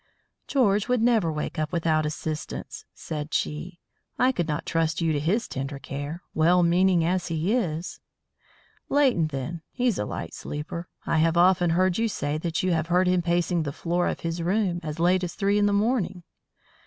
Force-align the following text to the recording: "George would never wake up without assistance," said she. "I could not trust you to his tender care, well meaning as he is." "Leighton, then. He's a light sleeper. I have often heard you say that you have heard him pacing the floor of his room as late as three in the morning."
"George 0.47 0.87
would 0.87 0.99
never 1.03 1.31
wake 1.31 1.59
up 1.59 1.71
without 1.71 2.07
assistance," 2.07 2.85
said 2.95 3.31
she. 3.35 3.77
"I 4.17 4.31
could 4.31 4.47
not 4.47 4.65
trust 4.65 4.99
you 4.99 5.13
to 5.13 5.19
his 5.19 5.47
tender 5.47 5.77
care, 5.77 6.23
well 6.33 6.63
meaning 6.63 7.05
as 7.05 7.27
he 7.27 7.53
is." 7.53 7.99
"Leighton, 8.89 9.27
then. 9.27 9.61
He's 9.69 9.99
a 9.99 10.05
light 10.05 10.33
sleeper. 10.33 10.89
I 11.05 11.19
have 11.19 11.37
often 11.37 11.69
heard 11.69 11.99
you 11.99 12.07
say 12.07 12.39
that 12.39 12.63
you 12.63 12.71
have 12.71 12.87
heard 12.87 13.05
him 13.07 13.21
pacing 13.21 13.61
the 13.61 13.71
floor 13.71 14.07
of 14.07 14.21
his 14.21 14.41
room 14.41 14.79
as 14.81 14.99
late 14.99 15.23
as 15.23 15.35
three 15.35 15.59
in 15.59 15.67
the 15.67 15.71
morning." 15.71 16.23